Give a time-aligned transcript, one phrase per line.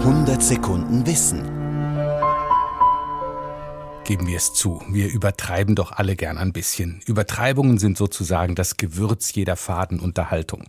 [0.00, 1.42] 100 Sekunden Wissen.
[4.04, 7.02] Geben wir es zu, wir übertreiben doch alle gern ein bisschen.
[7.04, 10.64] Übertreibungen sind sozusagen das Gewürz jeder faden Unterhaltung.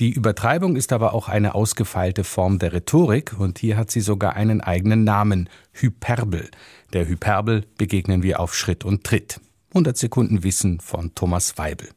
[0.00, 4.34] Die Übertreibung ist aber auch eine ausgefeilte Form der Rhetorik und hier hat sie sogar
[4.34, 6.50] einen eigenen Namen, Hyperbel.
[6.92, 9.40] Der Hyperbel begegnen wir auf Schritt und Tritt.
[9.68, 11.90] 100 Sekunden Wissen von Thomas Weibel.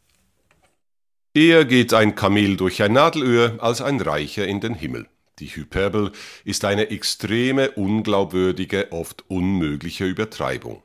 [1.33, 5.07] Eher geht ein Kamel durch ein Nadelöhr als ein Reicher in den Himmel.
[5.39, 6.11] Die Hyperbel
[6.45, 10.81] ist eine extreme, unglaubwürdige, oft unmögliche Übertreibung.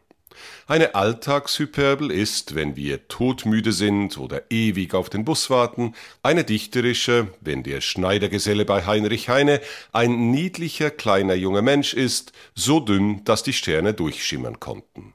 [0.66, 7.28] Eine Alltagshyperbel ist, wenn wir todmüde sind oder ewig auf den Bus warten, eine dichterische,
[7.40, 9.60] wenn der Schneidergeselle bei Heinrich Heine
[9.92, 15.14] ein niedlicher kleiner junger Mensch ist, so dünn, dass die Sterne durchschimmern konnten.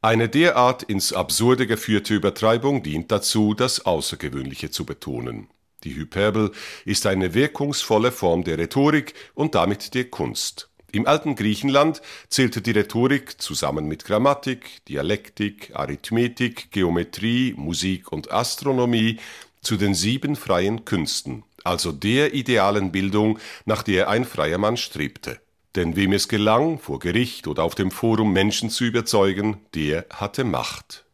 [0.00, 5.48] Eine derart ins Absurde geführte Übertreibung dient dazu, das Außergewöhnliche zu betonen.
[5.84, 6.52] Die Hyperbel
[6.84, 10.68] ist eine wirkungsvolle Form der Rhetorik und damit der Kunst.
[10.92, 19.18] Im alten Griechenland zählte die Rhetorik zusammen mit Grammatik, Dialektik, Arithmetik, Geometrie, Musik und Astronomie
[19.62, 25.40] zu den sieben freien Künsten, also der idealen Bildung, nach der ein freier Mann strebte.
[25.76, 30.44] Denn wem es gelang, vor Gericht oder auf dem Forum Menschen zu überzeugen, der hatte
[30.44, 31.06] Macht.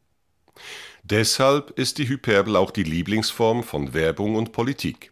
[1.11, 5.11] Deshalb ist die Hyperbel auch die Lieblingsform von Werbung und Politik.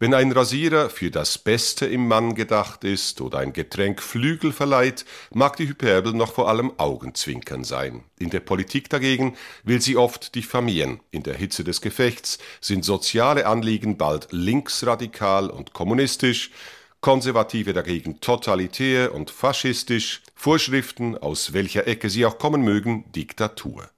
[0.00, 5.04] Wenn ein Rasierer für das Beste im Mann gedacht ist oder ein Getränk Flügel verleiht,
[5.32, 8.02] mag die Hyperbel noch vor allem Augenzwinkern sein.
[8.18, 10.98] In der Politik dagegen will sie oft diffamieren.
[11.12, 16.50] In der Hitze des Gefechts sind soziale Anliegen bald linksradikal und kommunistisch,
[17.00, 23.90] Konservative dagegen totalitär und faschistisch, Vorschriften, aus welcher Ecke sie auch kommen mögen, Diktatur.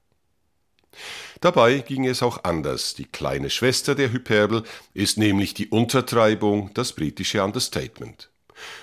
[1.42, 2.94] Dabei ging es auch anders.
[2.94, 4.62] Die kleine Schwester der Hyperbel
[4.94, 8.30] ist nämlich die Untertreibung, das britische Understatement.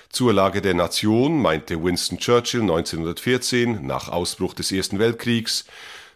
[0.10, 5.64] Zur Lage der Nation meinte Winston Churchill 1914 nach Ausbruch des Ersten Weltkriegs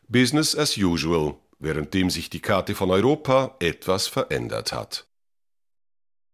[0.09, 5.05] Business as usual, währenddem sich die Karte von Europa etwas verändert hat.